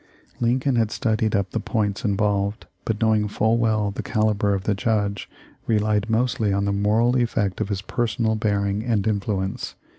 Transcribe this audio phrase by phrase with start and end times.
[0.39, 4.73] Lincoln had studied up the points involved, but knowing full well the calibre of the
[4.73, 5.29] judge,
[5.67, 9.75] relied mostly on the moral effect of his personal bearing and influence.